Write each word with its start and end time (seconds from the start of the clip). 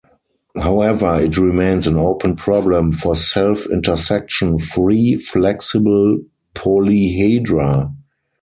However, 0.59 1.21
it 1.21 1.37
remains 1.37 1.85
an 1.85 1.95
open 1.95 2.35
problem 2.35 2.91
for 2.91 3.15
self-intersection 3.15 4.57
free 4.57 5.15
flexible 5.17 6.17
polyhedra. 6.55 7.95